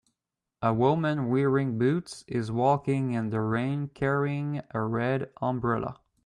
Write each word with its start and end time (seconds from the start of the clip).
A 0.63 0.73
woman 0.73 1.29
wearing 1.29 1.77
boots 1.77 2.25
is 2.27 2.51
walking 2.51 3.11
in 3.11 3.29
the 3.29 3.39
rain 3.39 3.89
carrying 3.93 4.63
a 4.71 4.81
red 4.81 5.29
umbrella. 5.43 5.99